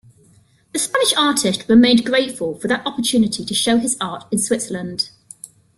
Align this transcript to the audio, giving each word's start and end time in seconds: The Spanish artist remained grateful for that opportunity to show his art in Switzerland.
The 0.73 0.79
Spanish 0.79 1.13
artist 1.15 1.65
remained 1.69 2.07
grateful 2.07 2.55
for 2.57 2.67
that 2.67 2.81
opportunity 2.87 3.45
to 3.45 3.53
show 3.53 3.77
his 3.77 3.97
art 4.01 4.23
in 4.31 4.39
Switzerland. 4.39 5.11